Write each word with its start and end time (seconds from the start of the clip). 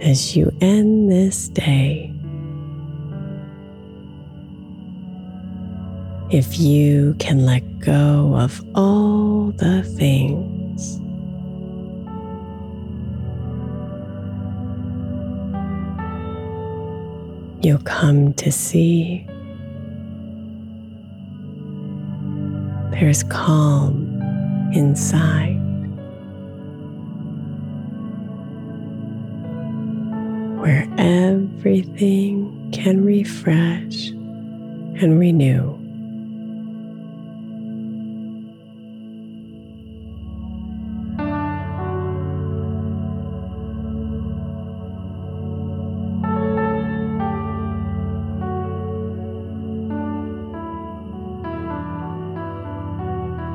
as 0.00 0.36
you 0.36 0.52
end 0.60 1.10
this 1.10 1.48
day, 1.48 2.12
if 6.30 6.58
you 6.58 7.14
can 7.18 7.46
let 7.46 7.78
go 7.78 8.34
of 8.36 8.64
all 8.74 9.52
the 9.52 9.82
things 9.82 11.00
you'll 17.64 17.78
come 17.78 18.32
to 18.34 18.50
see 18.52 19.26
there's 22.90 23.22
calm 23.24 24.20
inside. 24.72 25.65
Where 30.66 30.88
everything 30.98 32.72
can 32.72 33.04
refresh 33.04 34.08
and 34.08 35.16
renew. 35.16 35.74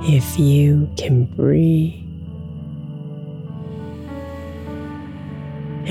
If 0.07 0.39
you 0.39 0.89
can 0.95 1.25
breathe 1.25 2.00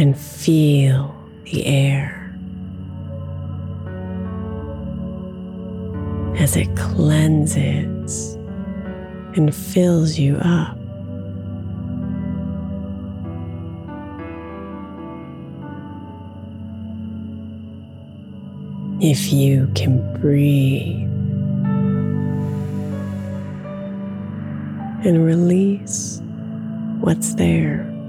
and 0.01 0.19
feel 0.19 1.15
the 1.45 1.67
air 1.67 2.35
as 6.39 6.57
it 6.57 6.75
cleanses 6.75 8.35
and 9.37 9.55
fills 9.55 10.19
you 10.19 10.37
up. 10.37 10.79
If 19.03 19.31
you 19.31 19.71
can 19.75 20.01
breathe 20.19 21.11
and 25.05 25.27
release 25.27 26.23
what's 27.01 27.35
there. 27.35 28.00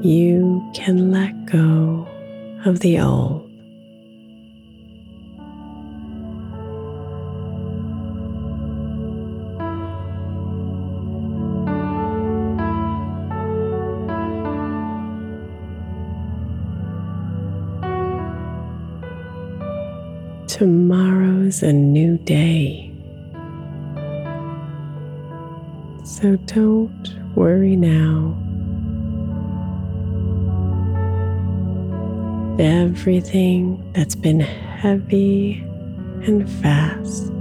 You 0.00 0.64
can 0.74 1.10
let 1.10 1.46
go 1.46 2.06
of 2.64 2.78
the 2.78 3.00
old. 3.00 3.50
Tomorrow's 20.46 21.64
a 21.64 21.72
new 21.72 22.18
day. 22.18 22.92
So 26.04 26.36
don't 26.46 27.34
worry 27.34 27.74
now. 27.74 28.47
Everything 32.58 33.92
that's 33.92 34.16
been 34.16 34.40
heavy 34.40 35.60
and 36.22 36.50
fast 36.60 37.32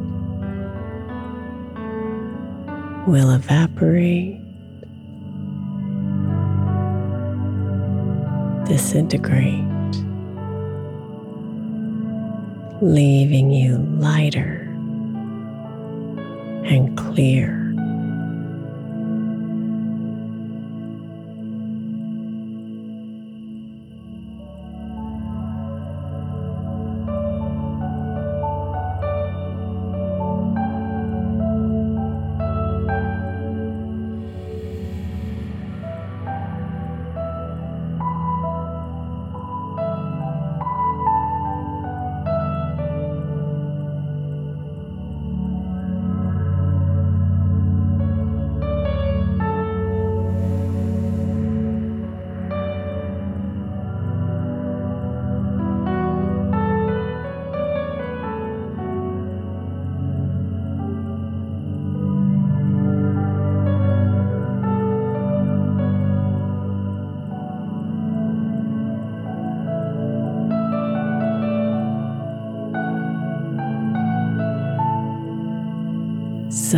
will 3.08 3.32
evaporate, 3.32 4.40
disintegrate, 8.68 9.66
leaving 12.84 13.50
you 13.50 13.78
lighter 13.98 14.70
and 16.64 16.96
clear. 16.96 17.67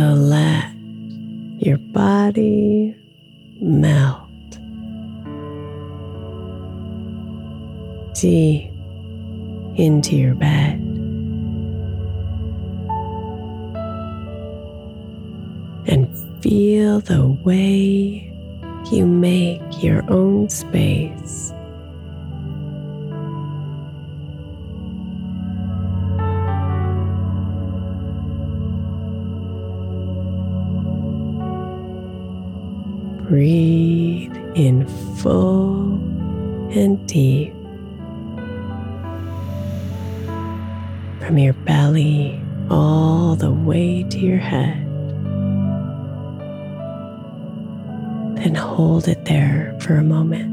So 0.00 0.14
let 0.14 0.72
your 1.58 1.76
body 1.76 2.96
melt 3.60 4.30
deep 8.14 8.72
into 9.76 10.16
your 10.16 10.34
bed. 10.36 10.80
And 15.86 16.08
feel 16.42 17.00
the 17.00 17.26
way 17.44 18.32
you 18.90 19.04
make 19.04 19.82
your 19.82 20.10
own 20.10 20.48
space. 20.48 21.52
Breathe 33.30 34.34
in 34.56 34.88
full 35.18 35.92
and 36.72 37.06
deep 37.06 37.52
from 41.20 41.38
your 41.38 41.52
belly 41.52 42.42
all 42.68 43.36
the 43.36 43.52
way 43.52 44.02
to 44.02 44.18
your 44.18 44.38
head. 44.38 44.84
Then 48.38 48.56
hold 48.56 49.06
it 49.06 49.24
there 49.26 49.78
for 49.78 49.94
a 49.94 50.02
moment. 50.02 50.50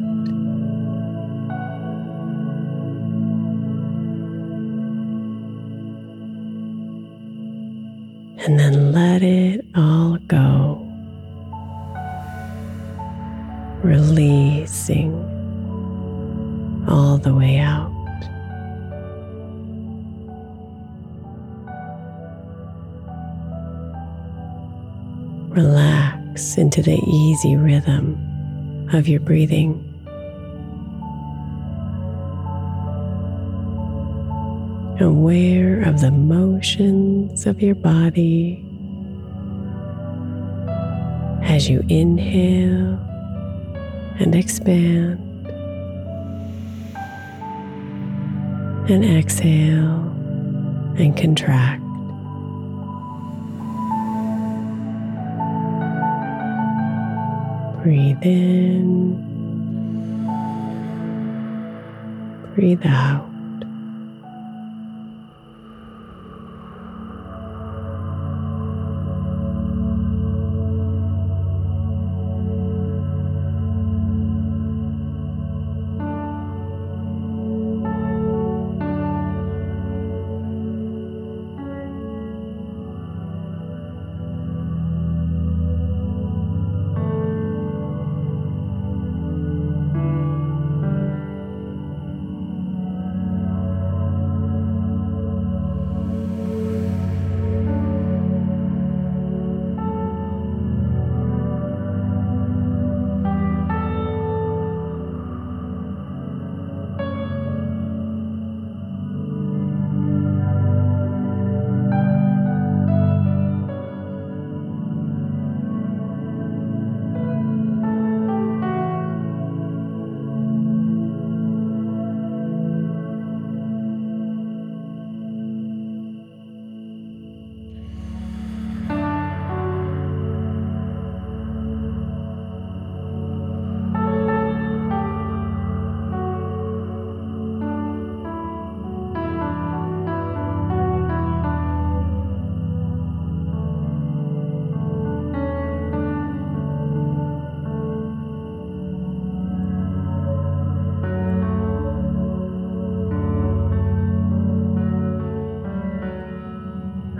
And 8.45 8.59
then 8.59 8.91
let 8.91 9.23
it 9.23 9.65
all 9.75 10.19
go. 10.27 10.86
The 17.27 17.33
way 17.33 17.57
out. 17.57 17.91
Relax 25.49 26.57
into 26.57 26.81
the 26.81 26.97
easy 27.05 27.57
rhythm 27.57 28.17
of 28.93 29.09
your 29.09 29.19
breathing. 29.19 29.83
Aware 35.01 35.81
of 35.81 35.99
the 35.99 36.11
motions 36.11 37.45
of 37.45 37.61
your 37.61 37.75
body 37.75 38.63
as 41.43 41.69
you 41.69 41.83
inhale 41.89 42.97
and 44.19 44.33
expand, 44.33 45.26
and 48.89 49.03
exhale 49.03 50.01
and 50.97 51.17
contract. 51.17 51.83
Breathe 57.83 58.17
in, 58.21 59.15
breathe 62.55 62.85
out. 62.85 63.26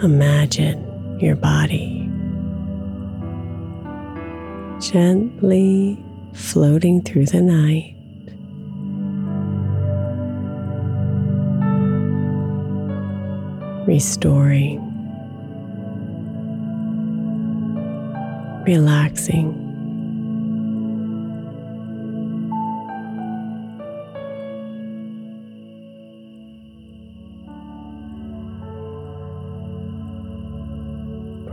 Imagine 0.08 1.20
your 1.20 1.36
body 1.36 2.10
gently 4.80 6.02
floating 6.32 7.02
through 7.02 7.26
the 7.26 7.42
night. 7.42 7.94
Restoring 13.86 14.80
relaxing. 18.66 19.67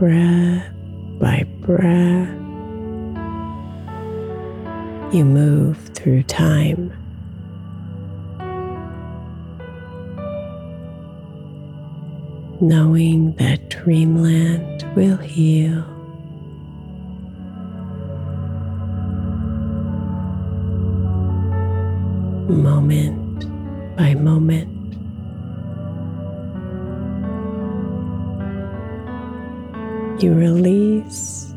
Breath 0.05 0.69
by 1.17 1.47
breath, 1.61 2.29
you 5.11 5.25
move 5.25 5.79
through 5.95 6.21
time. 6.21 6.93
knowing 12.61 13.33
that 13.37 13.69
dreamland 13.69 14.85
will 14.95 15.17
heal. 15.17 15.81
Moment 22.47 23.49
by 23.97 24.13
moment. 24.13 24.74
You 30.19 30.33
release 30.33 31.53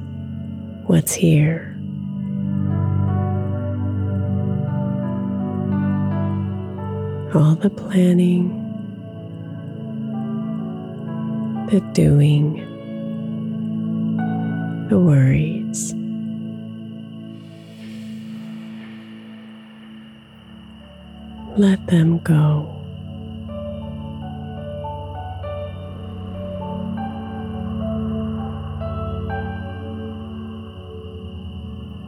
what's 0.87 1.13
here. 1.13 1.75
All 7.35 7.55
the 7.55 7.71
planning 7.71 8.69
the 11.71 11.81
doing, 11.93 12.57
the 14.89 14.99
worries. 14.99 15.93
Let 21.59 21.87
them 21.89 22.19
go. 22.21 22.78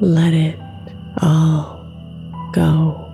Let 0.01 0.35
it 0.35 0.59
all 1.21 1.87
go. 2.53 3.11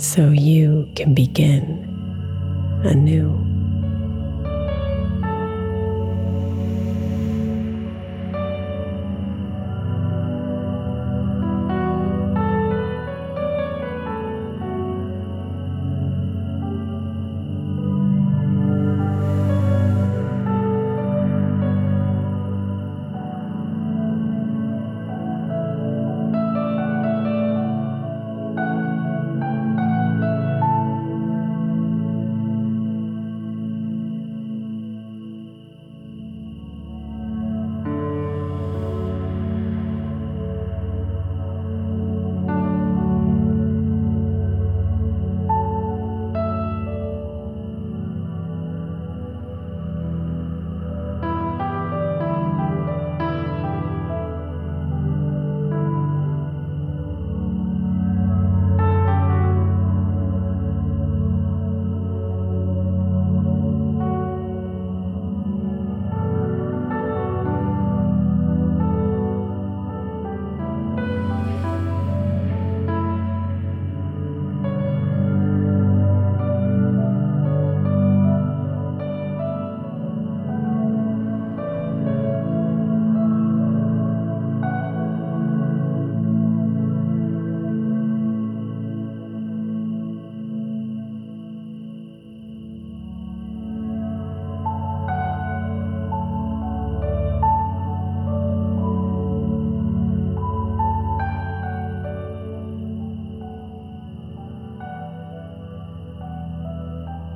so 0.00 0.30
you 0.30 0.88
can 0.96 1.12
begin 1.12 1.86
anew. 2.84 3.39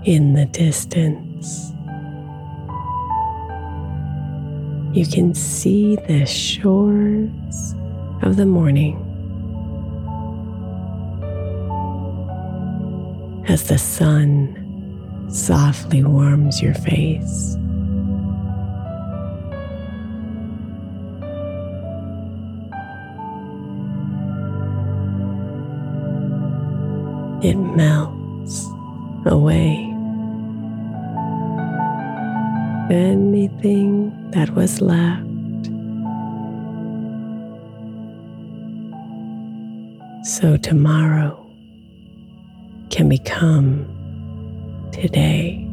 In 0.05 0.35
the 0.35 0.45
distance. 0.47 1.73
You 4.93 5.07
can 5.07 5.35
see 5.35 5.97
the 5.97 6.27
shores 6.27 7.75
of 8.23 8.37
the 8.37 8.47
morning 8.47 9.01
as 13.49 13.65
the 13.69 13.79
sun 13.79 14.61
softly 15.31 16.05
warms 16.05 16.61
your 16.61 16.75
face. 16.75 17.57
It 27.43 27.57
melts 27.57 28.67
away 29.27 29.94
anything 32.91 34.31
that 34.31 34.51
was 34.51 34.81
left. 34.81 35.25
So 40.25 40.57
tomorrow 40.57 41.41
can 42.91 43.09
become 43.09 43.87
today. 44.93 45.64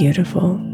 Beautiful 0.00 0.69